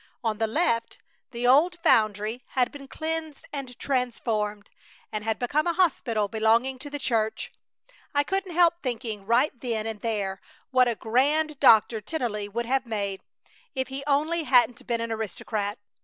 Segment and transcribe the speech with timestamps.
[0.23, 0.97] On the left,
[1.29, 4.71] the old foundry had been cleansed and transformed,
[5.11, 7.51] and had become a hospital belonging to the church.
[8.11, 10.41] I couldn't help thinking right then and there
[10.71, 13.21] what a grand doctor Tennelly would have made
[13.75, 15.77] if he only hadn't been an aristocrat.